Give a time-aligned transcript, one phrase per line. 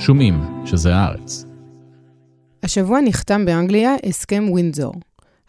[0.00, 0.34] שומעים
[0.66, 1.44] שזה הארץ.
[2.62, 4.94] השבוע נחתם באנגליה הסכם ווינזור.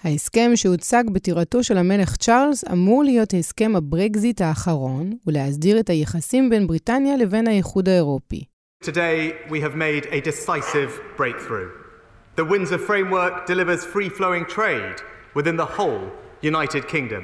[0.03, 6.67] ההסכם שהוצג בטירתו של המלך צ'ארלס אמור להיות הסכם הברקזיט האחרון ולהסדיר את היחסים בין
[6.67, 8.43] בריטניה לבין האיחוד האירופי.
[8.83, 11.69] Today, we have made a decisive breakthrough.
[12.35, 14.97] The Windsor Framework delivers free flowing trade
[15.35, 16.03] within the whole
[16.41, 17.23] United Kingdom.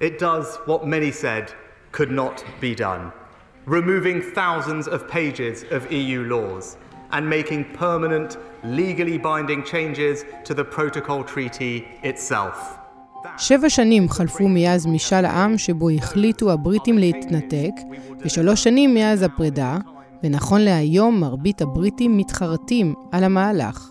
[0.00, 1.44] It does what many said
[1.92, 3.12] could not be done,
[3.66, 6.76] removing thousands of pages of EU laws
[7.12, 12.78] and making permanent, legally binding changes to the Protocol Treaty itself.
[13.38, 17.70] שבע שנים חלפו מאז משאל העם שבו החליטו הבריטים להתנתק,
[18.24, 19.78] ושלוש שנים מאז הפרידה,
[20.22, 23.90] ונכון להיום מרבית הבריטים מתחרטים על המהלך.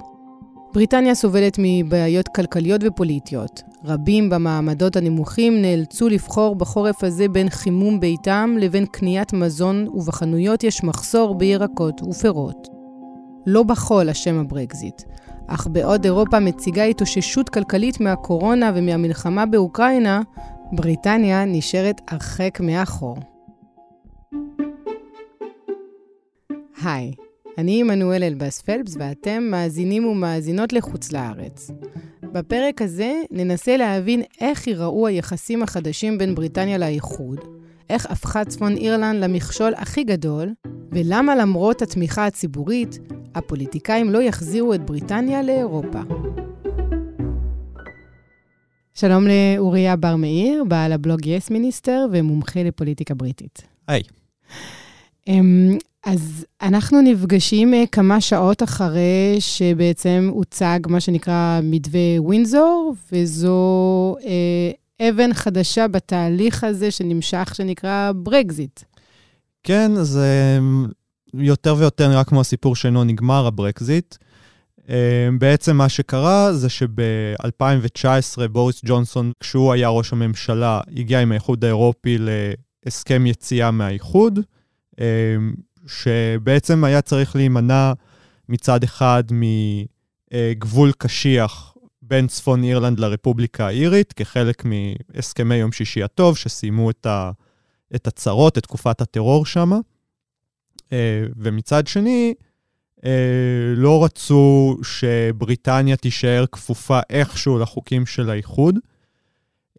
[0.73, 3.61] בריטניה סובלת מבעיות כלכליות ופוליטיות.
[3.85, 10.83] רבים במעמדות הנמוכים נאלצו לבחור בחורף הזה בין חימום ביתם לבין קניית מזון, ובחנויות יש
[10.83, 12.67] מחסור בירקות ופירות.
[13.45, 15.01] לא בחול אשם הברקזיט,
[15.47, 20.21] אך בעוד אירופה מציגה התאוששות כלכלית מהקורונה ומהמלחמה באוקראינה,
[20.71, 23.17] בריטניה נשארת הרחק מאחור.
[26.83, 27.11] היי,
[27.57, 31.71] אני עמנואל אלבאס פלפס ואתם מאזינים ומאזינות לחוץ לארץ.
[32.23, 37.39] בפרק הזה ננסה להבין איך ייראו היחסים החדשים בין בריטניה לאיחוד,
[37.89, 40.53] איך הפכה צפון אירלנד למכשול הכי גדול,
[40.91, 42.99] ולמה למרות התמיכה הציבורית,
[43.35, 45.99] הפוליטיקאים לא יחזירו את בריטניה לאירופה.
[48.93, 53.61] שלום לאוריה בר מאיר, בעל הבלוג יס מיניסטר ומומחה לפוליטיקה בריטית.
[53.87, 54.03] היי.
[55.27, 64.15] אמ, אז אנחנו נפגשים אה, כמה שעות אחרי שבעצם הוצג מה שנקרא מתווה ווינזור, וזו
[64.25, 68.79] אה, אבן חדשה בתהליך הזה שנמשך, שנקרא ברקזיט.
[69.63, 70.59] כן, זה
[71.33, 74.15] יותר ויותר נראה כמו הסיפור שאינו נגמר, הברקזיט.
[74.89, 81.63] אה, בעצם מה שקרה זה שב-2019 בוריס ג'ונסון, כשהוא היה ראש הממשלה, הגיע עם האיחוד
[81.63, 82.17] האירופי
[82.85, 84.39] להסכם יציאה מהאיחוד.
[85.83, 87.93] אה, שבעצם היה צריך להימנע
[88.49, 96.89] מצד אחד מגבול קשיח בין צפון אירלנד לרפובליקה האירית, כחלק מהסכמי יום שישי הטוב, שסיימו
[96.89, 97.31] את, ה,
[97.95, 99.71] את הצרות, את תקופת הטרור שם.
[100.93, 102.33] אה, ומצד שני,
[103.05, 108.79] אה, לא רצו שבריטניה תישאר כפופה איכשהו לחוקים של האיחוד.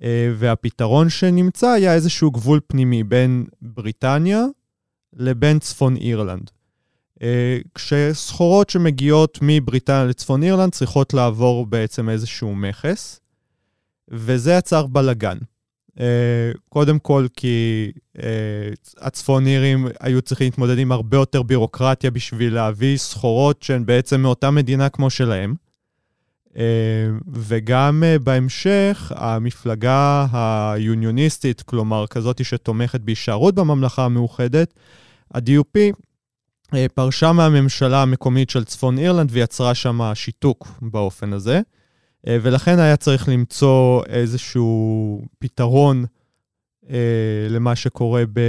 [0.02, 4.44] אה, והפתרון שנמצא היה איזשהו גבול פנימי בין בריטניה
[5.16, 6.50] לבין צפון אירלנד.
[7.22, 13.20] אה, כשסחורות שמגיעות מבריטניה לצפון אירלנד צריכות לעבור בעצם איזשהו מכס,
[14.08, 15.38] וזה יצר בלאגן.
[16.00, 17.90] אה, קודם כל כי
[18.22, 18.28] אה,
[18.98, 24.50] הצפון אירים היו צריכים להתמודד עם הרבה יותר בירוקרטיה בשביל להביא סחורות שהן בעצם מאותה
[24.50, 25.54] מדינה כמו שלהם.
[27.32, 34.74] וגם בהמשך, המפלגה היוניוניסטית, כלומר כזאת שתומכת בהישארות בממלכה המאוחדת,
[35.34, 35.78] ה-DUP
[36.74, 41.60] אה, פרשה מהממשלה המקומית של צפון אירלנד ויצרה שם שיתוק באופן הזה,
[42.26, 46.04] אה, ולכן היה צריך למצוא איזשהו פתרון
[46.90, 48.40] אה, למה שקורה ב...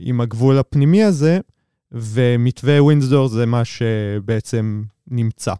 [0.00, 1.38] עם הגבול הפנימי הזה,
[1.92, 5.54] ומתווה ווינדסדור זה מה שבעצם נמצא.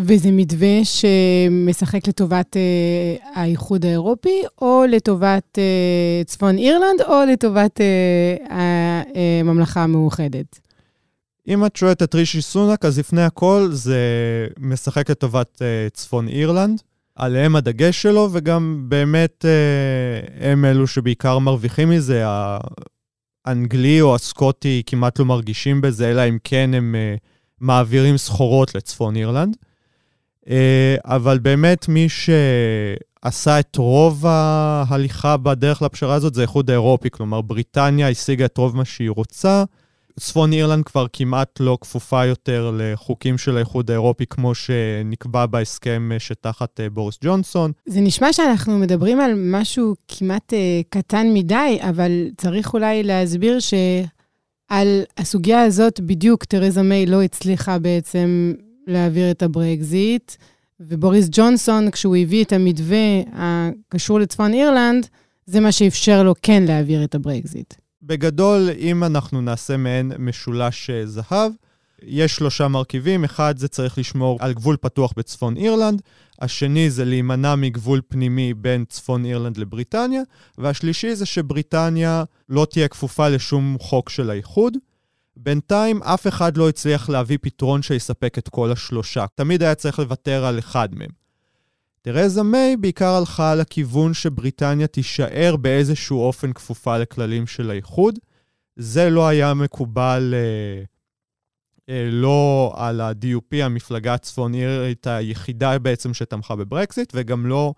[0.00, 8.52] וזה מתווה שמשחק לטובת uh, האיחוד האירופי, או לטובת uh, צפון אירלנד, או לטובת uh,
[8.52, 10.60] הממלכה המאוחדת?
[11.48, 13.98] אם את שואלת את רישי סונק, אז לפני הכל זה
[14.58, 16.82] משחק לטובת uh, צפון אירלנד.
[17.16, 22.24] עליהם הדגש שלו, וגם באמת uh, הם אלו שבעיקר מרוויחים מזה.
[23.46, 27.20] האנגלי או הסקוטי כמעט לא מרגישים בזה, אלא אם כן הם uh,
[27.60, 29.56] מעבירים סחורות לצפון אירלנד.
[30.50, 37.40] אה, אבל באמת מי שעשה את רוב ההליכה בדרך לפשרה הזאת זה האיחוד האירופי, כלומר
[37.40, 39.64] בריטניה השיגה את רוב מה שהיא רוצה.
[40.18, 46.80] צפון אירלנד כבר כמעט לא כפופה יותר לחוקים של האיחוד האירופי, כמו שנקבע בהסכם שתחת
[46.80, 47.72] אה, בוריס ג'ונסון.
[47.86, 50.56] זה נשמע שאנחנו מדברים על משהו כמעט uh,
[50.90, 58.52] קטן מדי, אבל צריך אולי להסביר שעל הסוגיה הזאת בדיוק תרזה מיי לא הצליחה בעצם
[58.88, 60.32] להעביר את הברקזיט,
[60.80, 65.06] ובוריס ג'ונסון, כשהוא הביא את המתווה הקשור לצפון אירלנד,
[65.46, 67.74] זה מה שאפשר לו כן להעביר את הברקזיט.
[68.02, 71.52] בגדול, אם אנחנו נעשה מעין משולש אה, זהב,
[72.02, 73.24] יש שלושה מרכיבים.
[73.24, 76.02] אחד, זה צריך לשמור על גבול פתוח בצפון אירלנד.
[76.40, 80.22] השני, זה להימנע מגבול פנימי בין צפון אירלנד לבריטניה.
[80.58, 84.76] והשלישי, זה שבריטניה לא תהיה כפופה לשום חוק של האיחוד.
[85.40, 89.26] בינתיים אף אחד לא הצליח להביא פתרון שיספק את כל השלושה.
[89.34, 91.10] תמיד היה צריך לוותר על אחד מהם.
[92.02, 98.18] תרזה מיי בעיקר הלכה לכיוון שבריטניה תישאר באיזשהו אופן כפופה לכללים של האיחוד.
[98.76, 100.82] זה לא היה מקובל אה,
[101.88, 107.74] אה, לא על ה-DUP, המפלגה הצפון-אירית היחידה בעצם שתמכה בברקזיט, וגם לא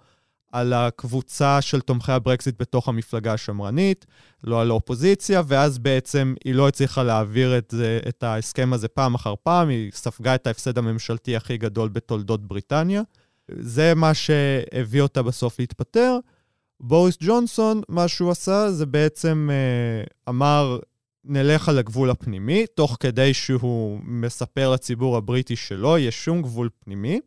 [0.52, 4.06] על הקבוצה של תומכי הברקזיט בתוך המפלגה השמרנית,
[4.44, 9.14] לא על האופוזיציה, ואז בעצם היא לא הצליחה להעביר את, זה, את ההסכם הזה פעם
[9.14, 13.02] אחר פעם, היא ספגה את ההפסד הממשלתי הכי גדול בתולדות בריטניה.
[13.48, 16.18] זה מה שהביא אותה בסוף להתפטר.
[16.80, 20.78] בוריס ג'ונסון, מה שהוא עשה זה בעצם אה, אמר,
[21.24, 27.20] נלך על הגבול הפנימי, תוך כדי שהוא מספר לציבור הבריטי שלא יהיה שום גבול פנימי.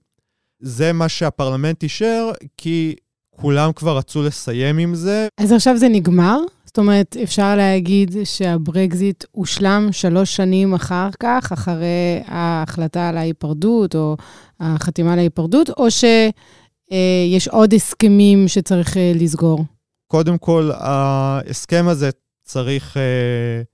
[0.59, 2.95] זה מה שהפרלמנט אישר, כי
[3.41, 5.27] כולם כבר רצו לסיים עם זה.
[5.38, 6.39] אז עכשיו זה נגמר?
[6.65, 14.18] זאת אומרת, אפשר להגיד שהברקזיט הושלם שלוש שנים אחר כך, אחרי ההחלטה על ההיפרדות, או
[14.59, 19.65] החתימה על ההיפרדות, או שיש עוד הסכמים שצריך אה, לסגור?
[20.07, 22.09] קודם כל, ההסכם הזה
[22.44, 23.65] צריך uh,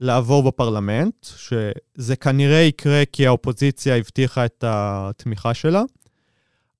[0.00, 5.82] לעבור בפרלמנט, שזה כנראה יקרה כי האופוזיציה הבטיחה את התמיכה שלה.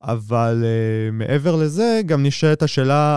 [0.03, 3.17] אבל uh, מעבר לזה, גם נשאלת השאלה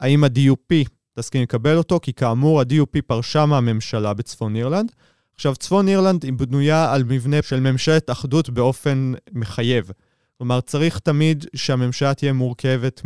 [0.00, 0.88] האם ה-DUP
[1.18, 4.92] תסכים לקבל אותו, כי כאמור, ה-DUP פרשה מהממשלה בצפון אירלנד.
[5.34, 9.90] עכשיו, צפון אירלנד היא בנויה על מבנה של ממשלת אחדות באופן מחייב.
[10.38, 13.02] כלומר, צריך תמיד שהממשלה תהיה מורכבת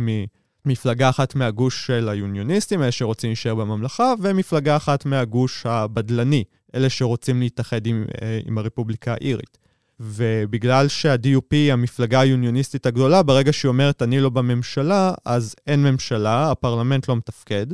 [0.65, 6.43] ממפלגה אחת מהגוש של היוניוניסטים, אלה שרוצים להישאר בממלכה, ומפלגה אחת מהגוש הבדלני,
[6.75, 9.57] אלה שרוצים להתאחד עם, אה, עם הרפובליקה האירית.
[9.99, 17.09] ובגלל שה-DUP המפלגה היוניוניסטית הגדולה, ברגע שהיא אומרת אני לא בממשלה, אז אין ממשלה, הפרלמנט
[17.09, 17.65] לא מתפקד,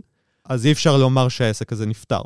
[0.46, 2.22] אז אי אפשר לומר שהעסק הזה נפתר.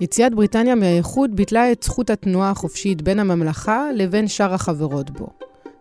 [0.00, 5.26] יציאת בריטניה מהאיחוד ביטלה את זכות התנועה החופשית בין הממלכה לבין שאר החברות בו.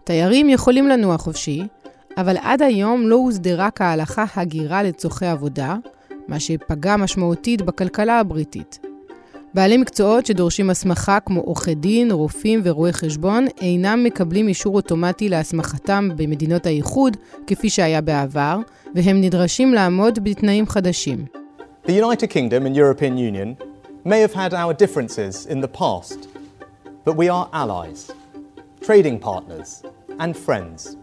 [0.03, 1.61] תיירים יכולים לנוע חופשי,
[2.17, 5.75] אבל עד היום לא הוסדרה כהלכה הגירה לצורכי עבודה,
[6.27, 8.90] מה שפגע משמעותית בכלכלה הבריטית.
[9.53, 16.09] בעלי מקצועות שדורשים הסמכה כמו עורכי דין, רופאים ורואי חשבון אינם מקבלים אישור אוטומטי להסמכתם
[16.15, 17.17] במדינות האיחוד,
[17.47, 18.59] כפי שהיה בעבר,
[18.95, 21.25] והם נדרשים לעמוד בתנאים חדשים.
[21.85, 23.55] The United Kingdom and European Union
[24.05, 26.27] may have had our differences in the past,
[27.05, 28.11] but we are allies,
[28.87, 29.83] trading partners
[30.19, 31.00] and friends.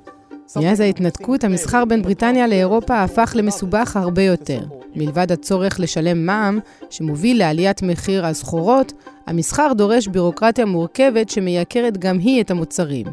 [0.57, 4.61] מאז ההתנתקות, המסחר בין בריטניה לאירופה הפך למסובך הרבה יותר.
[4.97, 6.59] מלבד הצורך לשלם מע"מ,
[6.91, 8.93] שמוביל לעליית מחיר הסחורות,
[9.27, 13.07] המסחר דורש בירוקרטיה מורכבת שמייקרת גם היא את המוצרים.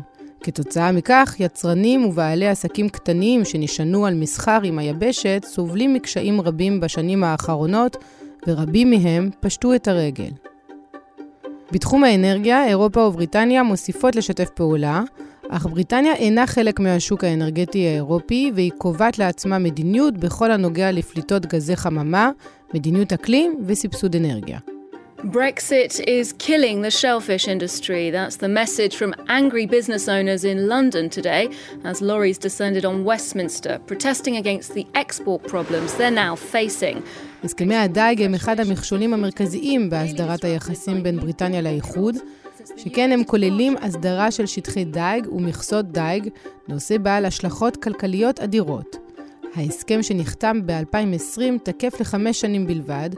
[0.43, 7.23] כתוצאה מכך, יצרנים ובעלי עסקים קטנים שנשענו על מסחר עם היבשת סובלים מקשיים רבים בשנים
[7.23, 7.97] האחרונות,
[8.47, 10.31] ורבים מהם פשטו את הרגל.
[11.71, 15.03] בתחום האנרגיה, אירופה ובריטניה מוסיפות לשתף פעולה,
[15.49, 21.75] אך בריטניה אינה חלק מהשוק האנרגטי האירופי, והיא קובעת לעצמה מדיניות בכל הנוגע לפליטות גזי
[21.75, 22.31] חממה,
[22.73, 24.59] מדיניות אקלים וסבסוד אנרגיה.
[25.23, 28.11] Brexit is killing the shellfish industry.
[28.11, 31.43] That's the message from angry business owners in London today
[31.83, 37.01] as lorries descended on Westminster, protesting against the export problems they're now facing.
[37.43, 42.15] הסכמי הדיג הם אחד המכשולים המרכזיים בהסדרת היחסים בין בריטניה לאיחוד,
[42.77, 46.29] שכן הם כוללים הסדרה של שטחי דיג ומכסות דיג,
[46.67, 48.97] נושא בעל השלכות כלכליות אדירות.
[49.55, 53.09] ההסכם שנחתם ב-2020 תקף לחמש שנים בלבד,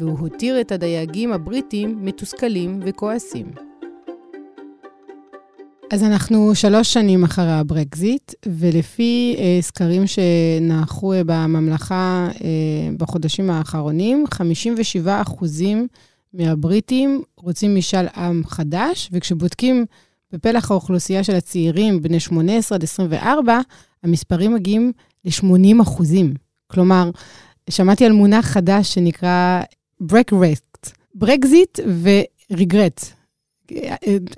[0.00, 3.46] והוא הותיר את הדייגים הבריטים מתוסכלים וכועסים.
[5.92, 12.48] אז אנחנו שלוש שנים אחרי הברקזיט, ולפי אה, סקרים שנערכו אה, בממלכה אה,
[12.96, 15.86] בחודשים האחרונים, 57 אחוזים
[16.34, 19.84] מהבריטים רוצים משאל עם חדש, וכשבודקים
[20.32, 23.60] בפלח האוכלוסייה של הצעירים בני 18 עד 24,
[24.02, 24.92] המספרים מגיעים
[25.24, 26.34] ל-80 אחוזים.
[26.66, 27.10] כלומר,
[27.70, 29.62] שמעתי על מונח חדש שנקרא
[30.00, 31.78] ברגרט, Brexit
[32.50, 33.04] ו regret,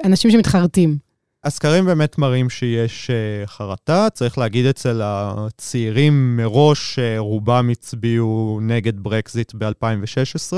[0.05, 0.99] אנשים שמתחרטים.
[1.45, 9.00] הסקרים באמת מראים שיש uh, חרטה, צריך להגיד אצל הצעירים מראש, uh, רובם הצביעו נגד
[9.00, 10.53] ברקזיט ב-2016.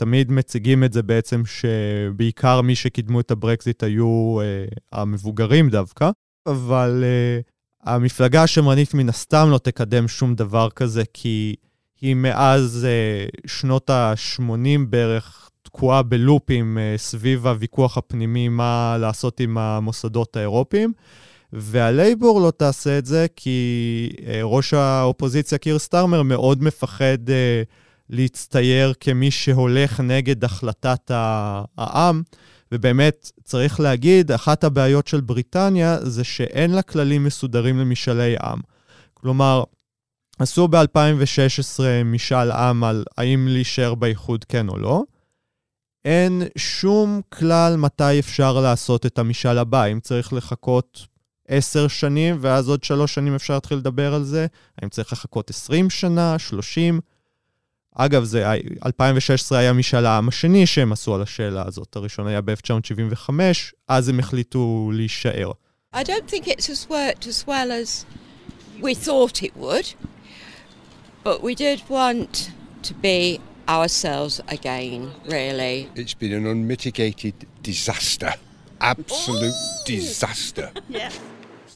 [0.00, 6.10] תמיד מציגים את זה בעצם שבעיקר מי שקידמו את הברקזיט היו uh, המבוגרים דווקא,
[6.46, 11.54] אבל uh, המפלגה השמרנית מן הסתם לא תקדם שום דבר כזה, כי
[12.00, 19.58] היא מאז uh, שנות ה-80 בערך תקועה בלופים uh, סביב הוויכוח הפנימי מה לעשות עם
[19.58, 20.92] המוסדות האירופיים.
[21.52, 28.92] והלייבור לא תעשה את זה כי uh, ראש האופוזיציה קיר סטארמר מאוד מפחד uh, להצטייר
[29.00, 31.10] כמי שהולך נגד החלטת
[31.78, 32.22] העם.
[32.72, 38.60] ובאמת, צריך להגיד, אחת הבעיות של בריטניה זה שאין לה כללים מסודרים למשאלי עם.
[39.14, 39.64] כלומר,
[40.38, 45.02] עשו ב-2016 משאל עם על האם להישאר באיחוד כן או לא.
[46.04, 51.06] אין שום כלל מתי אפשר לעשות את המשאל הבא, אם צריך לחכות
[51.48, 54.46] עשר שנים, ואז עוד שלוש שנים אפשר להתחיל לדבר על זה,
[54.78, 57.00] האם צריך לחכות עשרים שנה, שלושים.
[57.94, 58.52] אגב, זה,
[58.86, 61.96] 2016 היה משאל העם השני שהם עשו על השאלה הזאת.
[61.96, 63.30] הראשון היה ב-1975,
[63.88, 65.50] אז הם החליטו להישאר.
[65.94, 68.04] I don't think it's as worked as well as
[68.80, 69.88] we thought it would,
[71.24, 72.50] but we did want
[72.82, 75.88] to be ourselves again, really.
[75.96, 78.32] It's been an unmitigated disaster.
[78.80, 80.70] Absolute disaster.
[80.88, 81.10] yeah.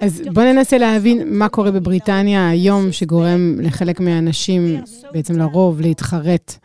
[0.00, 4.80] אז בואו ננסה להבין מה קורה בבריטניה היום, שגורם לחלק מהאנשים,
[5.12, 6.58] בעצם לרוב, להתחרט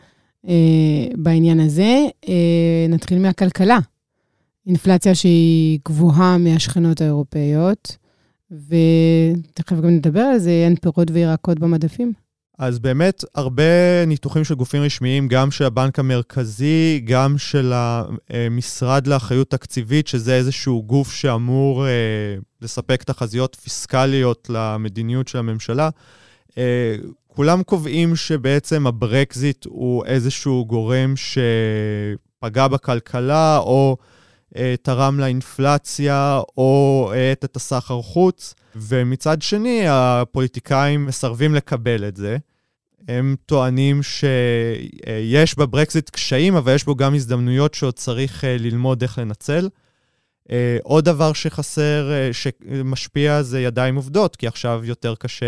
[0.48, 0.54] אה,
[1.16, 2.06] בעניין הזה.
[2.28, 3.78] אה, נתחיל מהכלכלה.
[4.66, 7.96] אינפלציה שהיא גבוהה מהשכנות האירופאיות,
[8.50, 12.12] ותכף גם נדבר על זה, אין פירות וירקות במדפים.
[12.60, 19.50] אז באמת הרבה ניתוחים של גופים רשמיים, גם של הבנק המרכזי, גם של המשרד לאחריות
[19.50, 21.90] תקציבית, שזה איזשהו גוף שאמור אה,
[22.62, 25.90] לספק תחזיות פיסקליות למדיניות של הממשלה.
[26.58, 33.96] אה, כולם קובעים שבעצם הברקזיט הוא איזשהו גורם שפגע בכלכלה, או
[34.82, 38.54] תרם לאינפלציה, או האט את הסחר חוץ.
[38.76, 42.36] ומצד שני, הפוליטיקאים מסרבים לקבל את זה.
[43.08, 49.18] הם טוענים שיש בברקזיט קשיים, אבל יש בו גם הזדמנויות שעוד צריך אה, ללמוד איך
[49.18, 49.68] לנצל.
[50.50, 55.46] אה, עוד דבר שחסר, אה, שמשפיע, זה ידיים עובדות, כי עכשיו יותר קשה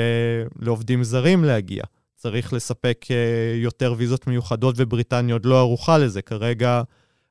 [0.61, 1.83] לעובדים זרים להגיע.
[2.17, 3.07] צריך לספק
[3.55, 6.23] יותר ויזות מיוחדות, ובריטניה עוד לא ערוכה לזה.
[6.23, 6.83] כרגע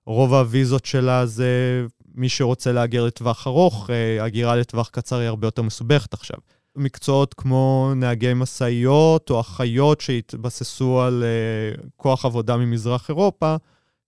[0.06, 3.90] רוב הוויזות שלה זה מי שרוצה להגר לטווח ארוך,
[4.22, 6.38] הגירה לטווח קצר היא הרבה יותר מסובכת עכשיו.
[6.76, 13.56] מקצועות כמו נהגי משאיות או אחיות שהתבססו על uh, כוח עבודה ממזרח אירופה,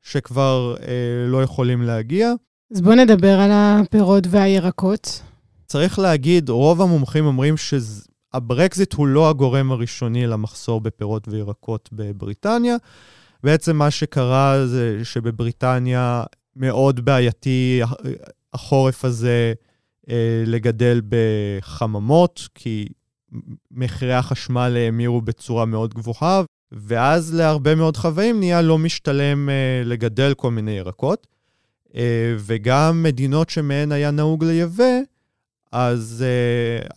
[0.02, 0.82] שכבר uh,
[1.28, 2.34] לא יכולים להגיע.
[2.72, 5.22] אז בואו נדבר על הפירות והירקות.
[5.66, 12.76] צריך להגיד, רוב המומחים אומרים שהברקזיט הוא לא הגורם הראשוני למחסור בפירות וירקות בבריטניה.
[13.44, 16.24] בעצם מה שקרה זה שבבריטניה
[16.56, 17.82] מאוד בעייתי
[18.54, 19.54] החורף הזה,
[20.10, 22.88] אה, לגדל בחממות, כי
[23.72, 30.34] מחירי החשמל האמירו בצורה מאוד גבוהה, ואז להרבה מאוד חוואים נהיה לא משתלם אה, לגדל
[30.34, 31.28] כל מיני ירקות.
[31.96, 35.00] אה, וגם מדינות שמהן היה נהוג לייבא,
[35.72, 36.26] אז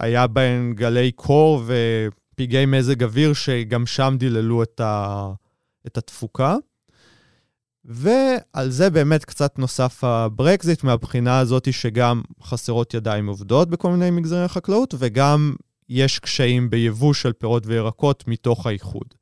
[0.01, 5.33] היה בהן גלי קור ופגעי מזג אוויר שגם שם דיללו את, ה,
[5.87, 6.57] את התפוקה.
[7.85, 14.45] ועל זה באמת קצת נוסף הברקזיט, מהבחינה הזאת שגם חסרות ידיים עובדות בכל מיני מגזרי
[14.45, 15.55] החקלאות, וגם
[15.89, 19.15] יש קשיים ביבוא של פירות וירקות מתוך האיחוד.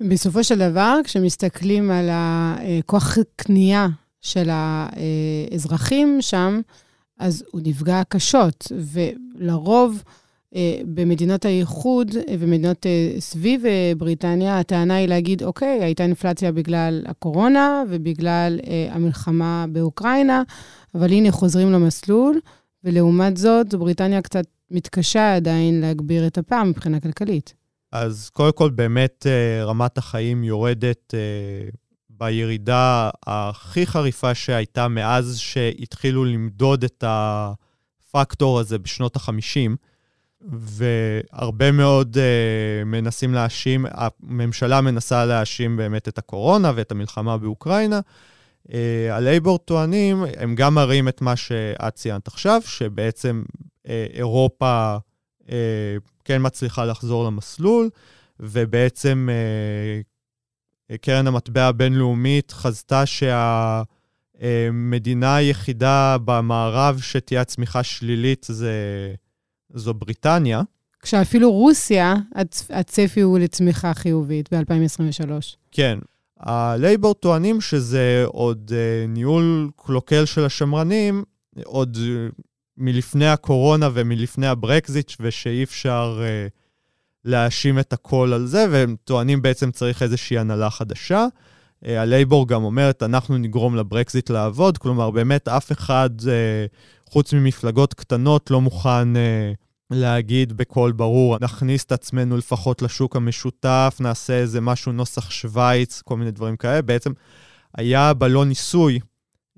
[0.00, 3.88] בסופו של דבר, כשמסתכלים על הכוח קנייה
[4.20, 6.60] של האזרחים שם,
[7.18, 10.02] אז הוא נפגע קשות, ולרוב...
[10.54, 13.64] אה, במדינות האיחוד אה, ומדינות אה, סביב
[13.96, 20.42] בריטניה, הטענה היא להגיד, אוקיי, הייתה אינפלציה בגלל הקורונה ובגלל המלחמה באוקראינה,
[20.94, 22.40] אבל הנה חוזרים למסלול,
[22.84, 27.54] ולעומת זאת, בריטניה קצת מתקשה עדיין להגביר את הפעם מבחינה כלכלית.
[27.92, 29.26] אז קודם כל, באמת
[29.64, 31.14] רמת החיים יורדת
[32.10, 39.91] בירידה הכי חריפה שהייתה מאז שהתחילו למדוד את הפקטור הזה בשנות ה-50.
[40.50, 42.20] והרבה מאוד uh,
[42.84, 48.00] מנסים להאשים, הממשלה מנסה להאשים באמת את הקורונה ואת המלחמה באוקראינה.
[48.68, 48.72] Uh,
[49.10, 54.96] הלייבור טוענים, הם גם מראים את מה שאת ציינת עכשיו, שבעצם uh, אירופה
[55.42, 55.48] uh,
[56.24, 57.90] כן מצליחה לחזור למסלול,
[58.40, 59.28] ובעצם
[60.90, 63.02] uh, קרן המטבע הבינלאומית חזתה
[64.40, 68.74] שהמדינה היחידה במערב שתהיה צמיחה שלילית זה
[69.74, 70.62] זו בריטניה.
[71.02, 72.14] כשאפילו רוסיה,
[72.70, 75.30] הצפי הוא לצמיחה חיובית ב-2023.
[75.72, 75.98] כן.
[76.40, 81.24] הלייבור טוענים שזה עוד uh, ניהול קלוקל של השמרנים,
[81.64, 82.42] עוד uh,
[82.76, 86.50] מלפני הקורונה ומלפני הברקזיט, ושאי אפשר uh,
[87.24, 91.26] להאשים את הכל על זה, והם טוענים בעצם צריך איזושהי הנהלה חדשה.
[91.82, 96.24] הלייבור גם אומרת, אנחנו נגרום לברקזיט לעבוד, כלומר, באמת אף אחד, uh,
[97.12, 99.18] חוץ ממפלגות קטנות, לא מוכן uh,
[99.90, 106.16] להגיד בקול ברור, נכניס את עצמנו לפחות לשוק המשותף, נעשה איזה משהו נוסח שווייץ, כל
[106.16, 106.82] מיני דברים כאלה.
[106.82, 107.12] בעצם
[107.76, 109.00] היה בלון ניסוי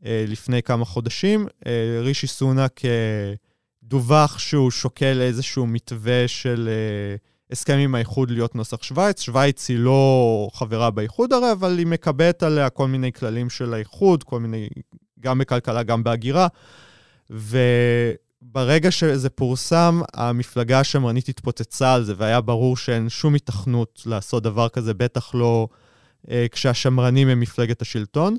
[0.04, 1.46] אה, לפני כמה חודשים.
[1.66, 3.34] אה, רישי סונאק אה,
[3.82, 7.16] דווח שהוא שוקל איזשהו מתווה של אה,
[7.50, 9.20] הסכם עם האיחוד להיות נוסח שווייץ.
[9.20, 14.22] שווייץ היא לא חברה באיחוד הרי, אבל היא מקבלת עליה כל מיני כללים של האיחוד,
[14.22, 14.68] כל מיני,
[15.20, 16.48] גם בכלכלה, גם בהגירה.
[17.30, 24.68] וברגע שזה פורסם, המפלגה השמרנית התפוצצה על זה, והיה ברור שאין שום התכנות לעשות דבר
[24.68, 25.68] כזה, בטח לא
[26.30, 28.36] אה, כשהשמרנים הם מפלגת השלטון.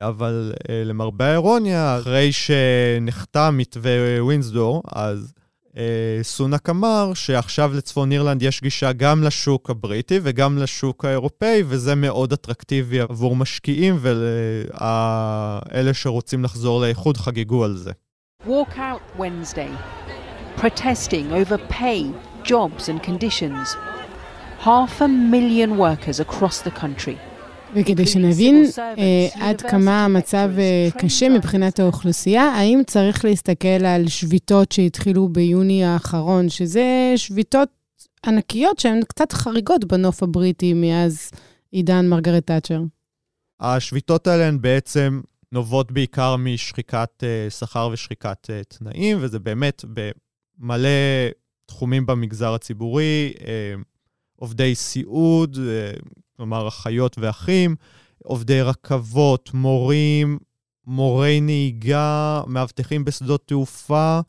[0.00, 5.32] אבל אה, למרבה האירוניה, אחרי שנחתם מתווה ווינסדור, אז
[5.76, 11.94] אה, סונאק אמר שעכשיו לצפון אירלנד יש גישה גם לשוק הבריטי וגם לשוק האירופאי, וזה
[11.94, 17.92] מאוד אטרקטיבי עבור משקיעים, ואלה שרוצים לחזור לאיחוד חגגו על זה.
[18.46, 19.72] Walk out Wednesday,
[20.56, 22.12] protesting over pay,
[22.44, 23.76] jobs and conditions.
[24.60, 27.18] Half a million workers across the country
[27.74, 34.72] וכדי שנבין אה, עד כמה המצב אה, קשה מבחינת האוכלוסייה, האם צריך להסתכל על שביתות
[34.72, 37.68] שהתחילו ביוני האחרון, שזה שביתות
[38.26, 41.30] ענקיות שהן קצת חריגות בנוף הבריטי מאז
[41.70, 42.80] עידן מרגרט תאצ'ר?
[43.60, 45.20] השביתות האלה הן בעצם
[45.52, 49.84] נובעות בעיקר משחיקת uh, שכר ושחיקת uh, תנאים, וזה באמת
[50.58, 50.88] במלא
[51.66, 53.42] תחומים במגזר הציבורי, uh,
[54.36, 55.58] עובדי סיעוד,
[56.36, 57.76] כלומר אחיות ואחים,
[58.24, 60.38] עובדי רכבות, מורים,
[60.86, 64.20] מורי נהיגה, מאבטחים בשדות תעופה.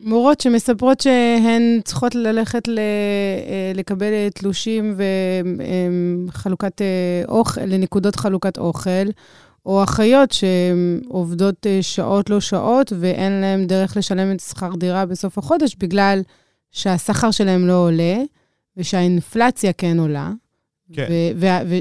[0.00, 4.94] מורות שמספרות שהן צריכות ללכת ל, אה, לקבל תלושים
[6.28, 9.08] וחלוקת אה, אוכל, לנקודות חלוקת אוכל,
[9.66, 15.38] או אחיות שעובדות אה, שעות לא שעות ואין להן דרך לשלם את שכר דירה בסוף
[15.38, 16.22] החודש בגלל
[16.72, 18.16] שהשכר שלהם לא עולה
[18.76, 20.30] ושהאינפלציה כן עולה.
[20.92, 21.08] כן.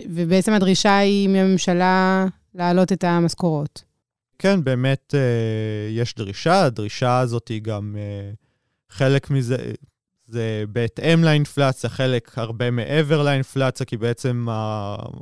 [0.09, 3.83] ובעצם הדרישה היא מהממשלה להעלות את המשכורות.
[4.39, 8.31] כן, באמת אה, יש דרישה, הדרישה הזאת היא גם אה,
[8.89, 9.57] חלק מזה,
[10.29, 14.47] זה בהתאם לאינפלציה, חלק הרבה מעבר לאינפלציה, כי בעצם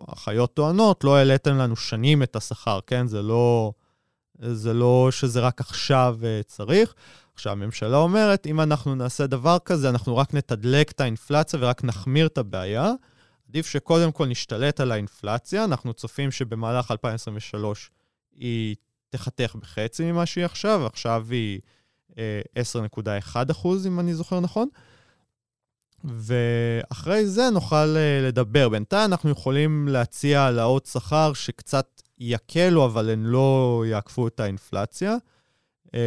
[0.08, 3.08] החיות טוענות, לא העליתם לנו שנים את השכר, כן?
[3.08, 3.72] זה לא,
[4.40, 6.94] זה לא שזה רק עכשיו אה, צריך.
[7.34, 12.28] עכשיו, הממשלה אומרת, אם אנחנו נעשה דבר כזה, אנחנו רק נתדלק את האינפלציה ורק נחמיר
[12.28, 12.92] את הבעיה.
[13.50, 17.92] עדיף שקודם כל נשתלט על האינפלציה, אנחנו צופים שבמהלך 2023
[18.36, 18.76] היא
[19.10, 21.60] תחתך בחצי ממה שהיא עכשיו, עכשיו היא
[22.18, 22.42] אה,
[23.36, 24.68] 10.1 אחוז, אם אני זוכר נכון.
[26.04, 28.70] ואחרי זה נוכל אה, לדבר.
[28.70, 35.16] בינתיים אנחנו יכולים להציע העלאות שכר שקצת יקלו, אבל הן לא יעקפו את האינפלציה.
[35.96, 36.00] אה,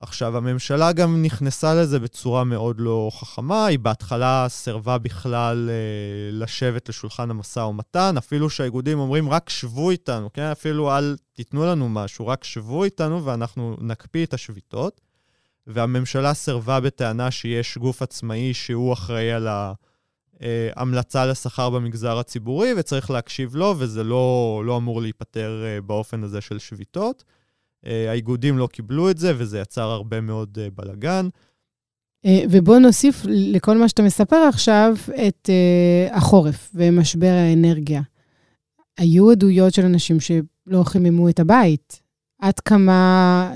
[0.00, 3.66] עכשיו, הממשלה גם נכנסה לזה בצורה מאוד לא חכמה.
[3.66, 5.74] היא בהתחלה סירבה בכלל אה,
[6.32, 10.42] לשבת לשולחן המשא ומתן, אפילו שהאיגודים אומרים, רק שבו איתנו, כן?
[10.42, 15.00] אפילו אל תיתנו לנו משהו, רק שבו איתנו ואנחנו נקפיא את השביתות.
[15.66, 19.48] והממשלה סירבה בטענה שיש גוף עצמאי שהוא אחראי על
[20.40, 26.40] ההמלצה לשכר במגזר הציבורי, וצריך להקשיב לו, וזה לא, לא אמור להיפתר אה, באופן הזה
[26.40, 27.24] של שביתות.
[27.86, 31.28] אה, האיגודים לא קיבלו את זה, וזה יצר הרבה מאוד אה.
[32.26, 34.94] אה, ובואו נוסיף לכל מה שאתה מספר עכשיו
[35.26, 35.50] את
[36.12, 38.02] החורף ומשבר האנרגיה.
[38.98, 42.03] היו עדויות של אנשים שלא חיממו את הבית.
[42.44, 43.52] עד כמה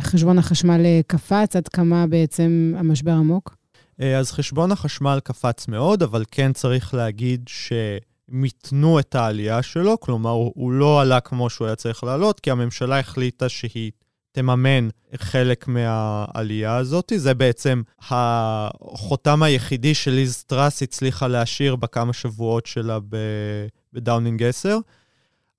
[0.00, 3.56] חשבון החשמל קפץ, עד כמה בעצם המשבר עמוק?
[3.98, 7.72] אז חשבון החשמל קפץ מאוד, אבל כן צריך להגיד ש...
[8.30, 12.98] מיתנו את העלייה שלו, כלומר, הוא לא עלה כמו שהוא היה צריך לעלות, כי הממשלה
[12.98, 13.90] החליטה שהיא
[14.32, 17.12] תמומן חלק מהעלייה הזאת.
[17.16, 22.98] זה בעצם החותם היחידי שליז טראס הצליחה להשאיר בכמה שבועות שלה
[23.92, 24.78] בדאונינג 10.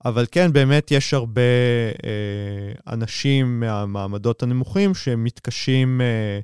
[0.04, 1.40] אבל כן, באמת יש הרבה
[2.04, 6.40] אה, אנשים מהמעמדות הנמוכים שמתקשים אה,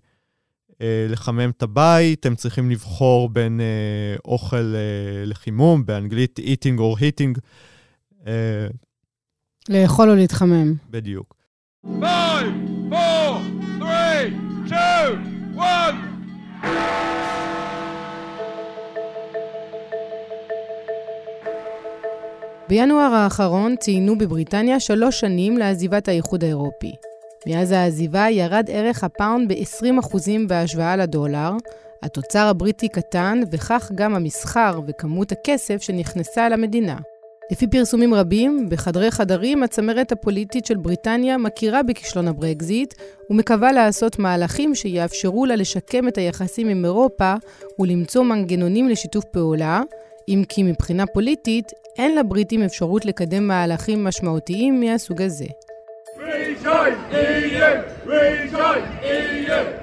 [0.82, 6.98] אה, לחמם את הבית, הם צריכים לבחור בין אה, אוכל אה, לחימום, באנגלית eating or
[6.98, 7.40] heating.
[8.26, 8.66] אה,
[9.68, 10.74] לאכול או להתחמם.
[10.90, 11.34] בדיוק.
[11.84, 12.02] 5,
[12.92, 13.40] 4,
[13.78, 14.32] 3,
[14.66, 17.15] 2, 1.
[22.68, 26.92] בינואר האחרון ציינו בבריטניה שלוש שנים לעזיבת האיחוד האירופי.
[27.46, 30.16] מאז העזיבה ירד ערך הפאונד ב-20%
[30.48, 31.50] בהשוואה לדולר,
[32.02, 36.96] התוצר הבריטי קטן, וכך גם המסחר וכמות הכסף שנכנסה למדינה.
[37.50, 42.94] לפי פרסומים רבים, בחדרי חדרים הצמרת הפוליטית של בריטניה מכירה בכישלון הברקזיט
[43.30, 47.34] ומקווה לעשות מהלכים שיאפשרו לה לשקם את היחסים עם אירופה
[47.78, 49.82] ולמצוא מנגנונים לשיתוף פעולה,
[50.28, 55.46] אם כי מבחינה פוליטית אין לבריטים אפשרות לקדם מהלכים משמעותיים מהסוג הזה.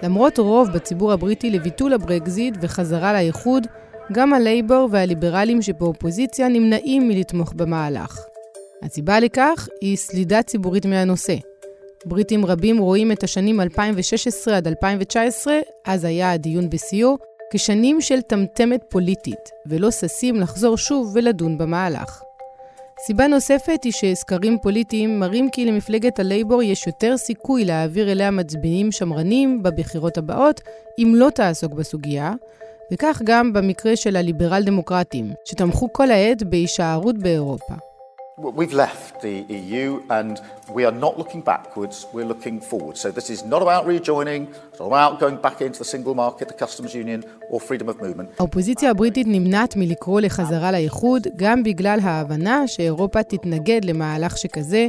[0.04, 3.68] למרות רוב בציבור הבריטי לביטול הברקזיט וחזרה לאיחוד,
[4.12, 8.20] גם הלייבור והליברלים שבאופוזיציה נמנעים מלתמוך במהלך.
[8.84, 11.36] הסיבה לכך היא סלידה ציבורית מהנושא.
[12.06, 15.54] בריטים רבים רואים את השנים 2016 עד 2019,
[15.86, 17.18] אז היה הדיון בשיאו,
[17.56, 22.24] כשנים של טמטמת פוליטית, ולא ששים לחזור שוב ולדון במהלך.
[23.06, 28.92] סיבה נוספת היא שסקרים פוליטיים מראים כי למפלגת הלייבור יש יותר סיכוי להעביר אליה מצביעים
[28.92, 30.62] שמרנים בבחירות הבאות,
[31.00, 32.34] אם לא תעסוק בסוגיה,
[32.94, 37.74] וכך גם במקרה של הליברל דמוקרטים, שתמכו כל העת בהישארות באירופה.
[38.36, 40.42] We've left the EU and
[40.74, 42.98] we are not looking backwards, we're looking forward.
[42.98, 46.48] So this is not about rejoining, it's not about going back into the single market,
[46.48, 48.30] the customs union or freedom of movement.
[48.40, 54.88] האופוזיציה הבריטית נמנעת מלקרוא לחזרה לאיחוד, גם בגלל ההבנה שאירופה תתנגד למהלך שכזה,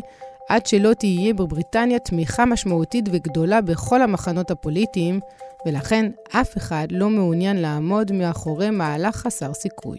[0.49, 5.21] עד שלא תהיה בבריטניה תמיכה משמעותית וגדולה בכל המחנות הפוליטיים,
[5.67, 9.99] ולכן אף אחד לא מעוניין לעמוד מאחורי מהלך חסר סיכוי.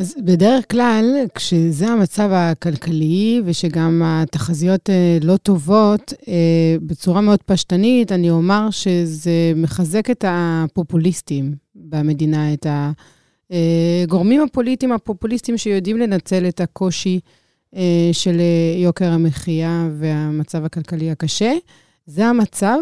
[0.00, 8.12] אז בדרך כלל, כשזה המצב הכלכלי ושגם התחזיות אה, לא טובות, אה, בצורה מאוד פשטנית,
[8.12, 12.66] אני אומר שזה מחזק את הפופוליסטים במדינה, את
[13.50, 17.20] הגורמים הפוליטיים הפופוליסטיים שיודעים לנצל את הקושי
[17.76, 18.40] אה, של
[18.76, 21.52] יוקר המחיה והמצב הכלכלי הקשה.
[22.06, 22.78] זה המצב?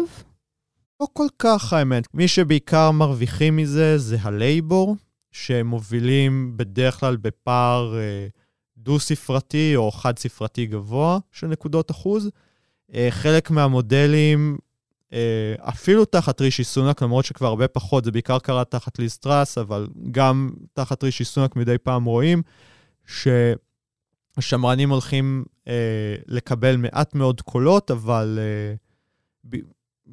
[1.01, 2.03] לא כל כך, האמת.
[2.13, 4.95] מי שבעיקר מרוויחים מזה זה הלייבור,
[5.31, 8.27] שמובילים בדרך כלל בפער אה,
[8.77, 12.29] דו-ספרתי או חד-ספרתי גבוה של נקודות אחוז.
[12.93, 14.57] אה, חלק מהמודלים,
[15.13, 19.57] אה, אפילו תחת רישי סונק, למרות שכבר הרבה פחות, זה בעיקר קרה תחת ליז טראס,
[19.57, 22.41] אבל גם תחת רישי סונק מדי פעם רואים
[24.35, 25.45] שהשמרנים הולכים
[26.27, 28.39] לקבל מעט מאוד קולות, אבל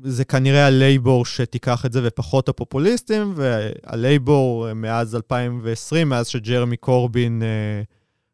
[0.03, 7.83] זה כנראה הלייבור שתיקח את זה ופחות הפופוליסטים, והלייבור מאז 2020, מאז שג'רמי קורבין אה,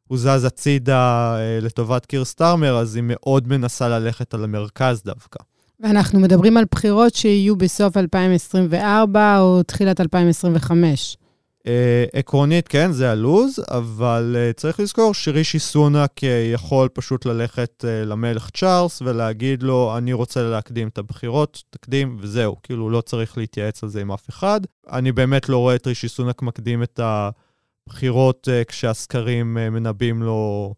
[0.08, 5.38] הוזז הצידה אה, לטובת קיר סטארמר, אז היא מאוד מנסה ללכת על המרכז דווקא.
[5.80, 11.16] ואנחנו מדברים על בחירות שיהיו בסוף 2024 או תחילת 2025.
[11.62, 11.64] Uh,
[12.12, 18.06] עקרונית, כן, זה הלוז, אבל uh, צריך לזכור שרישי סונאק uh, יכול פשוט ללכת uh,
[18.06, 22.56] למלך צ'ארלס ולהגיד לו, אני רוצה להקדים את הבחירות, תקדים, וזהו.
[22.62, 24.60] כאילו, לא צריך להתייעץ על זה עם אף אחד.
[24.92, 30.74] אני באמת לא רואה את רישי סונאק מקדים את הבחירות uh, כשהסקרים uh, מנבאים לו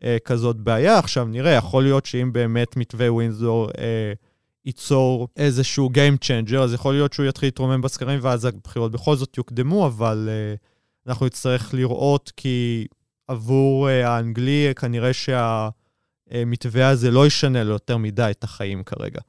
[0.00, 0.98] uh, כזאת בעיה.
[0.98, 3.68] עכשיו, נראה, יכול להיות שאם באמת מתווה ווינזור...
[3.70, 4.27] Uh,
[4.68, 9.36] ייצור איזשהו Game Changer, אז יכול להיות שהוא יתחיל להתרומם בסקרים ואז הבחירות בכל זאת
[9.36, 12.86] יוקדמו, אבל uh, אנחנו נצטרך לראות כי
[13.28, 19.20] עבור uh, האנגלי כנראה שהמתווה הזה לא ישנה לו יותר מדי את החיים כרגע.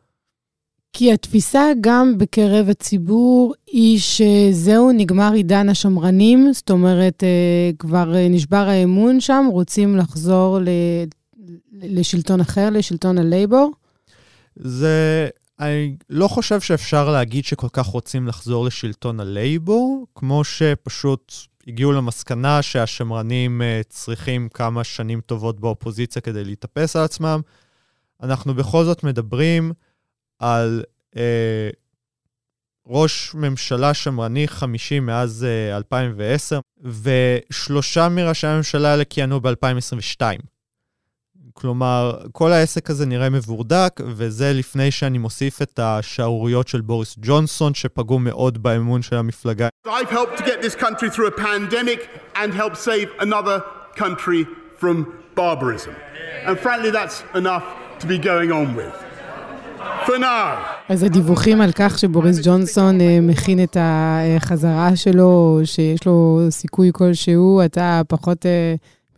[0.94, 8.68] כי התפיסה גם בקרב הציבור היא שזהו, נגמר עידן השמרנים, זאת אומרת, uh, כבר נשבר
[8.70, 10.70] האמון שם, רוצים לחזור ל...
[11.72, 13.72] לשלטון אחר, לשלטון הלייבור?
[14.60, 15.30] זה...
[15.60, 21.34] אני לא חושב שאפשר להגיד שכל כך רוצים לחזור לשלטון הלייבור, כמו שפשוט
[21.68, 27.42] הגיעו למסקנה שהשמרנים uh, צריכים כמה שנים טובות באופוזיציה כדי להתאפס על עצמם.
[28.24, 29.74] אנחנו בכל זאת מדברים
[30.40, 30.84] על
[31.16, 31.20] uh,
[32.88, 40.22] ראש ממשלה שמרני חמישי מאז uh, אה, 2010, ושלושה מראשי הממשלה האלה כיהנו ב-2022.
[41.62, 47.74] כלומר, כל העסק הזה נראה מבורדק, וזה לפני שאני מוסיף את השערוריות של בוריס ג'ונסון,
[47.74, 49.68] שפגעו מאוד באמון של המפלגה.
[49.88, 52.00] I've helped to get this country through a pandemic
[52.36, 53.58] and help save another
[53.96, 54.46] country
[54.80, 54.96] from
[55.36, 55.94] barbarism.
[56.48, 57.66] And frankly, that's enough
[58.02, 58.96] to be going on with.
[60.06, 60.58] For now.
[60.90, 67.62] אז הדיווחים על כך שבוריס ג'ונסון uh, מכין את החזרה שלו, שיש לו סיכוי כלשהו,
[67.66, 68.50] אתה פחות uh,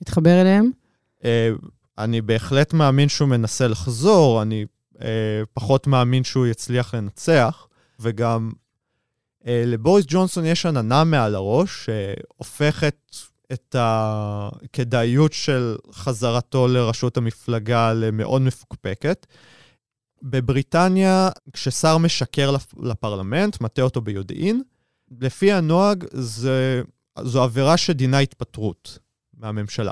[0.02, 0.72] מתחבר אליהם?
[1.98, 4.66] אני בהחלט מאמין שהוא מנסה לחזור, אני
[5.02, 7.68] אה, פחות מאמין שהוא יצליח לנצח,
[8.00, 8.52] וגם
[9.48, 12.96] אה, לבוריס ג'ונסון יש עננה מעל הראש, שהופכת
[13.54, 19.28] את הכדאיות של חזרתו לראשות המפלגה למאוד מפוקפקת.
[20.24, 24.62] בבריטניה, כששר משקר לפרלמנט, מטה אותו ביודעין,
[25.22, 26.82] לפי הנוהג זה
[27.24, 29.00] זו עבירה שדינה התפטרות
[29.34, 29.92] מהממשלה.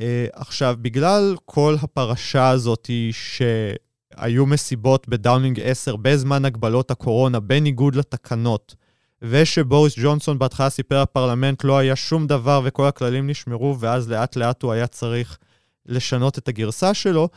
[0.00, 8.74] אה, עכשיו, בגלל כל הפרשה הזאת שהיו מסיבות בדאונינג 10 בזמן הגבלות הקורונה, בניגוד לתקנות,
[9.22, 14.62] ושבוריס ג'ונסון בהתחלה סיפר לפרלמנט לא היה שום דבר וכל הכללים נשמרו, ואז לאט לאט
[14.62, 15.38] הוא היה צריך
[15.86, 17.28] לשנות את הגרסה שלו,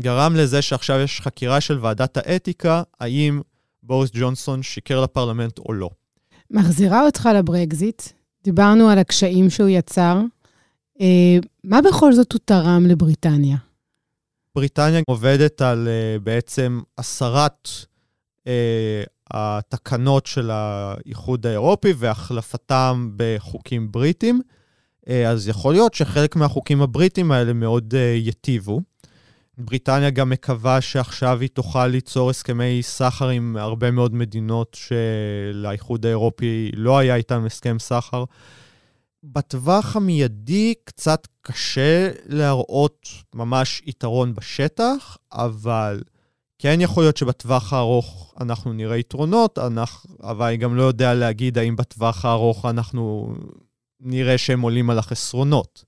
[0.00, 3.40] גרם לזה שעכשיו יש חקירה של ועדת האתיקה, האם
[3.82, 5.90] בוריס ג'ונסון שיקר לפרלמנט או לא.
[6.50, 8.02] מחזירה אותך לברקזיט,
[8.44, 10.20] דיברנו על הקשיים שהוא יצר.
[11.68, 13.56] מה בכל זאת הוא תרם לבריטניה?
[14.54, 17.68] בריטניה עובדת על אה, בעצם הסרת
[18.46, 24.40] אה, התקנות של האיחוד האירופי והחלפתם בחוקים בריטים.
[25.08, 28.80] אה, אז יכול להיות שחלק מהחוקים הבריטים האלה מאוד אה, יטיבו.
[29.58, 36.70] בריטניה גם מקווה שעכשיו היא תוכל ליצור הסכמי סחר עם הרבה מאוד מדינות שלאיחוד האירופי
[36.76, 38.24] לא היה איתן הסכם סחר.
[39.22, 46.02] בטווח המיידי קצת קשה להראות ממש יתרון בשטח, אבל
[46.58, 51.58] כן יכול להיות שבטווח הארוך אנחנו נראה יתרונות, אנחנו, אבל אני גם לא יודע להגיד
[51.58, 53.34] האם בטווח הארוך אנחנו
[54.00, 55.84] נראה שהם עולים על החסרונות.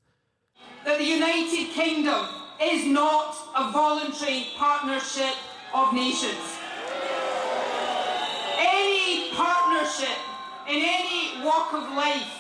[10.71, 12.40] in any walk of life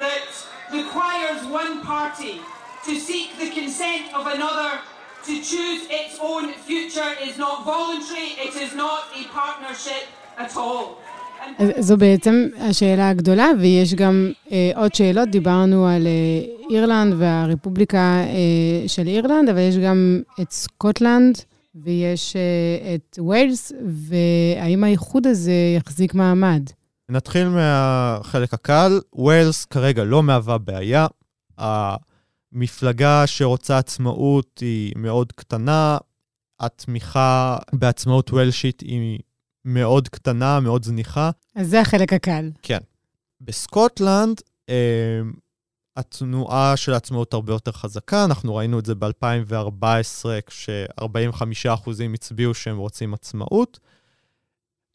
[0.00, 0.28] that
[0.72, 2.40] requires one party
[2.86, 4.70] to seek the consent of another
[5.28, 10.04] to choose its own future is not voluntary, it is not a partnership
[10.38, 10.86] at all.
[11.78, 15.28] זו בעצם השאלה הגדולה, ויש גם אה, עוד שאלות.
[15.28, 21.38] דיברנו על אה, אירלנד והרפובליקה אה, של אירלנד, אבל יש גם את סקוטלנד
[21.84, 26.62] ויש אה, את ווילס, והאם האיחוד הזה יחזיק מעמד?
[27.08, 29.00] נתחיל מהחלק הקל.
[29.12, 31.06] ווילס כרגע לא מהווה בעיה.
[31.58, 35.98] המפלגה שרוצה עצמאות היא מאוד קטנה.
[36.60, 39.18] התמיכה בעצמאות וולשית היא
[39.64, 41.30] מאוד קטנה, מאוד זניחה.
[41.54, 42.50] אז זה החלק הקל.
[42.62, 42.78] כן.
[43.40, 45.20] בסקוטלנד, אה,
[45.96, 48.24] התנועה של העצמאות הרבה יותר חזקה.
[48.24, 53.78] אנחנו ראינו את זה ב-2014, כש-45% הצביעו שהם רוצים עצמאות.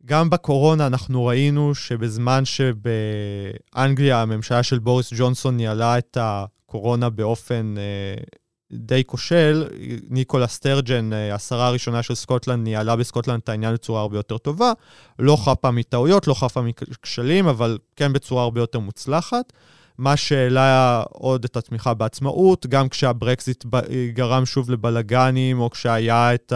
[0.06, 8.24] גם בקורונה אנחנו ראינו שבזמן שבאנגליה הממשלה של בוריס ג'ונסון ניהלה את הקורונה באופן אה,
[8.72, 9.68] די כושל,
[10.10, 14.72] ניקולה סטרג'ן, אה, השרה הראשונה של סקוטלנד, ניהלה בסקוטלנד את העניין בצורה הרבה יותר טובה.
[15.20, 19.54] לא חפה מטעויות, לא חפה מכשלים, אבל כן בצורה הרבה יותר מוצלחת.
[19.98, 23.66] מה שהעלה עוד את התמיכה בעצמאות, גם כשהברקזיט
[24.14, 26.54] גרם שוב לבלגנים, או כשהיה את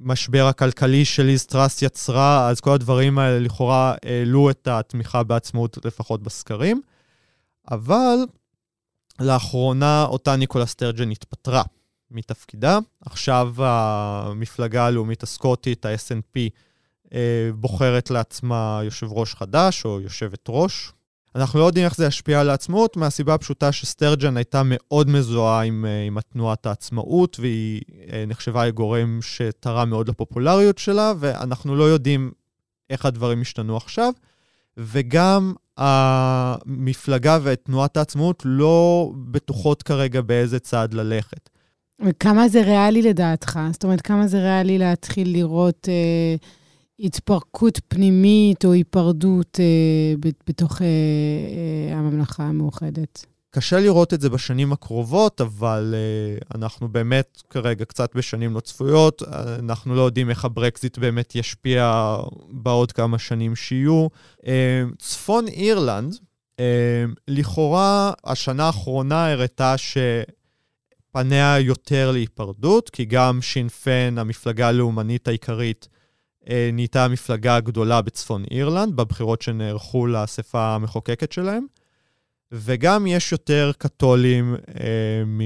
[0.00, 6.22] המשבר הכלכלי שליז טראס יצרה, אז כל הדברים האלה לכאורה העלו את התמיכה בעצמאות, לפחות
[6.22, 6.80] בסקרים.
[7.70, 8.16] אבל
[9.20, 11.62] לאחרונה אותה ניקולה סטרג'ן התפטרה
[12.10, 12.78] מתפקידה.
[13.00, 16.38] עכשיו המפלגה הלאומית הסקוטית, ה-SNP,
[17.14, 20.92] אה, בוחרת לעצמה יושב ראש חדש או יושבת ראש.
[21.36, 25.84] אנחנו לא יודעים איך זה ישפיע על העצמאות, מהסיבה הפשוטה שסטרג'ן הייתה מאוד מזוהה עם,
[25.88, 27.80] אה, עם התנועת העצמאות, והיא
[28.12, 32.30] אה, נחשבה לגורם שתרם מאוד לפופולריות שלה, ואנחנו לא יודעים
[32.90, 34.12] איך הדברים השתנו עכשיו.
[34.76, 41.50] וגם המפלגה ותנועת העצמאות לא בטוחות כרגע באיזה צעד ללכת.
[42.06, 43.60] וכמה זה ריאלי לדעתך?
[43.72, 46.36] זאת אומרת, כמה זה ריאלי להתחיל לראות אה,
[47.00, 53.26] התפרקות פנימית או היפרדות אה, בתוך אה, אה, הממלכה המאוחדת?
[53.50, 59.22] קשה לראות את זה בשנים הקרובות, אבל uh, אנחנו באמת כרגע קצת בשנים לא צפויות.
[59.58, 62.16] אנחנו לא יודעים איך הברקזיט באמת ישפיע
[62.50, 64.06] בעוד כמה שנים שיהיו.
[64.40, 64.46] Uh,
[64.98, 66.60] צפון אירלנד, uh,
[67.28, 69.74] לכאורה השנה האחרונה הראתה
[71.10, 75.88] שפניה יותר להיפרדות, כי גם שינפן, המפלגה הלאומנית העיקרית,
[76.72, 81.66] נהייתה המפלגה הגדולה בצפון אירלנד, בבחירות שנערכו לאספה המחוקקת שלהם.
[82.52, 85.40] וגם יש יותר קתולים אה, מ...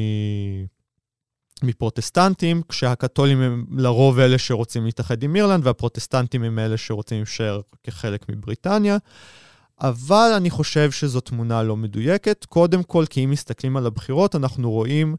[1.62, 8.28] מפרוטסטנטים, כשהקתולים הם לרוב אלה שרוצים להתאחד עם אירלנד, והפרוטסטנטים הם אלה שרוצים להישאר כחלק
[8.28, 8.96] מבריטניה.
[9.80, 12.44] אבל אני חושב שזו תמונה לא מדויקת.
[12.44, 15.16] קודם כל, כי אם מסתכלים על הבחירות, אנחנו רואים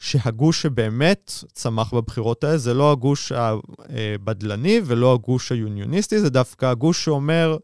[0.00, 7.04] שהגוש שבאמת צמח בבחירות האלה זה לא הגוש הבדלני ולא הגוש היוניוניסטי, זה דווקא הגוש
[7.04, 7.56] שאומר,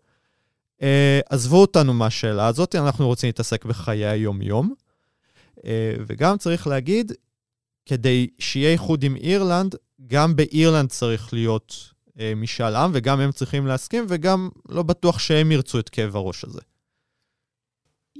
[0.76, 0.78] Uh,
[1.30, 4.74] עזבו אותנו מהשאלה הזאת, אנחנו רוצים להתעסק בחיי היום-יום.
[5.56, 5.62] Uh,
[6.06, 7.12] וגם צריך להגיד,
[7.86, 9.74] כדי שיהיה איחוד עם אירלנד,
[10.06, 15.52] גם באירלנד צריך להיות uh, משאל עם, וגם הם צריכים להסכים, וגם לא בטוח שהם
[15.52, 16.60] ירצו את כאב הראש הזה.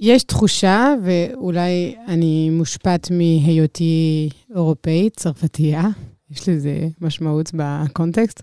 [0.01, 5.83] יש תחושה, ואולי אני מושפעת מהיותי אירופאית, צרפתייה,
[6.31, 8.41] יש לזה משמעות בקונטקסט,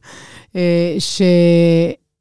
[0.56, 0.96] אה,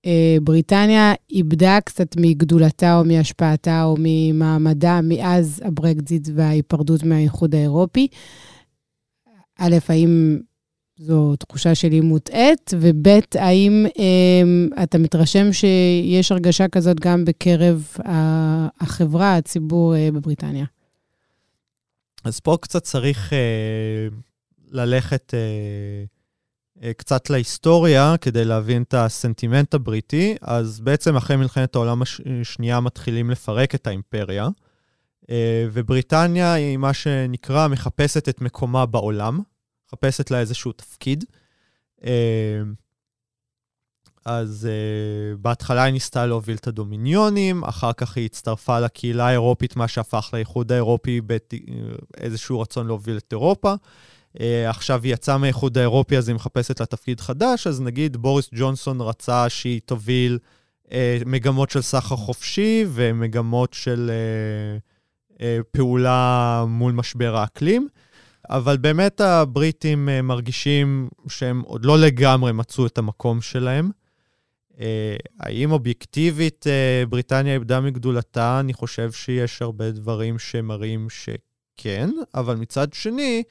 [0.06, 8.08] שבריטניה איבדה קצת מגדולתה או מהשפעתה או ממעמדה מאז הברקזיט וההיפרדות מהאיחוד האירופי.
[9.60, 10.40] א', האם
[10.98, 17.88] זו תחושה שלי מוטעית, וב', האם אה, אתה מתרשם שיש הרגשה כזאת גם בקרב
[18.80, 20.66] החברה, הציבור אה, בבריטניה?
[22.24, 24.08] אז פה קצת צריך אה,
[24.72, 25.40] ללכת אה,
[26.84, 30.36] אה, קצת להיסטוריה כדי להבין את הסנטימנט הבריטי.
[30.42, 32.02] אז בעצם אחרי מלחמת העולם
[32.42, 34.48] השנייה מתחילים לפרק את האימפריה,
[35.30, 39.40] אה, ובריטניה היא מה שנקרא מחפשת את מקומה בעולם.
[39.94, 41.24] מחפשת לה איזשהו תפקיד.
[42.06, 42.62] אה,
[44.26, 49.88] אז uh, בהתחלה היא ניסתה להוביל את הדומיניונים, אחר כך היא הצטרפה לקהילה האירופית, מה
[49.88, 53.74] שהפך לאיחוד האירופי באיזשהו רצון להוביל את אירופה.
[54.38, 58.50] Uh, עכשיו היא יצאה מהאיחוד האירופי, אז היא מחפשת לה תפקיד חדש, אז נגיד בוריס
[58.56, 60.40] ג'ונסון רצה שהיא תוביל
[60.86, 60.90] uh,
[61.26, 67.88] מגמות של סחר חופשי ומגמות של uh, uh, פעולה מול משבר האקלים.
[68.50, 73.92] אבל באמת הבריטים אה, מרגישים שהם עוד לא לגמרי מצאו את המקום שלהם.
[74.80, 78.60] אה, האם אובייקטיבית אה, בריטניה איבדה מגדולתה?
[78.60, 83.44] אני חושב שיש הרבה דברים שמראים שכן, אבל מצד שני,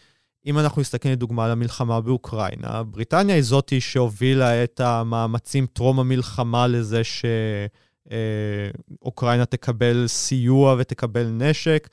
[0.47, 6.67] אם אנחנו מסתכלים לדוגמה על המלחמה באוקראינה, בריטניה היא זאתי שהובילה את המאמצים טרום המלחמה
[6.67, 7.03] לזה
[9.03, 11.89] שאוקראינה תקבל סיוע ותקבל נשק.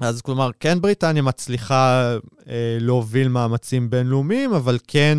[0.00, 2.14] אז כלומר, כן בריטניה מצליחה
[2.48, 5.18] אה, להוביל מאמצים בינלאומיים, אבל כן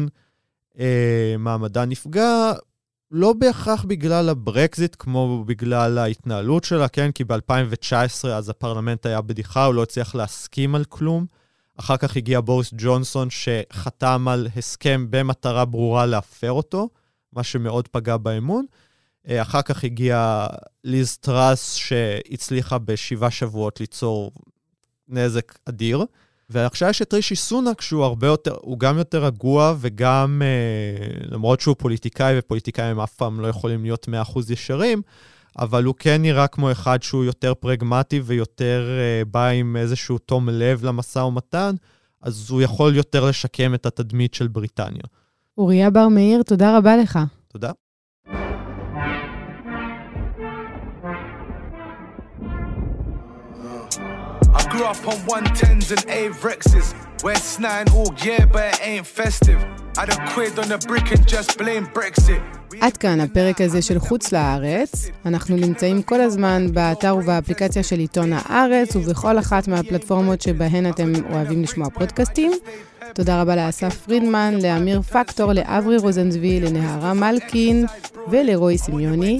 [0.79, 2.51] אה, מעמדה נפגע,
[3.11, 7.11] לא בהכרח בגלל הברקזיט, כמו בגלל ההתנהלות שלה, כן?
[7.11, 11.25] כי ב-2019 אז הפרלמנט היה בדיחה, הוא לא הצליח להסכים על כלום.
[11.79, 16.89] אחר כך הגיע בוריס ג'ונסון, שחתם על הסכם במטרה ברורה להפר אותו,
[17.33, 18.65] מה שמאוד פגע באמון.
[19.29, 20.47] אה, אחר כך הגיעה
[20.83, 24.31] ליז טראס, שהצליחה בשבעה שבועות ליצור
[25.09, 26.05] נזק אדיר.
[26.49, 31.61] ועכשיו יש את רישי סונאק, שהוא הרבה יותר, הוא גם יותר רגוע וגם, אה, למרות
[31.61, 35.01] שהוא פוליטיקאי, ופוליטיקאים אף פעם לא יכולים להיות 100% ישרים,
[35.59, 40.49] אבל הוא כן נראה כמו אחד שהוא יותר פרגמטי ויותר אה, בא עם איזשהו תום
[40.49, 41.75] לב למשא ומתן,
[42.21, 45.03] אז הוא יכול יותר לשקם את התדמית של בריטניה.
[45.57, 47.19] אוריה בר מאיר, תודה רבה לך.
[47.47, 47.71] תודה.
[54.79, 56.87] Grew up on 110s and Avrexes.
[57.21, 59.59] West 9 all yeah, but it ain't festive.
[59.97, 62.41] Had a quid on the brick and just blame Brexit.
[62.81, 65.09] עד כאן הפרק הזה של חוץ לארץ.
[65.25, 71.63] אנחנו נמצאים כל הזמן באתר ובאפליקציה של עיתון הארץ ובכל אחת מהפלטפורמות שבהן אתם אוהבים
[71.63, 72.51] לשמוע פודקאסטים.
[73.13, 77.85] תודה רבה לאסף פרידמן, לאמיר פקטור, לאברי רוזנצבי, לנהרה מלקין
[78.31, 79.39] ולרועי סמיוני.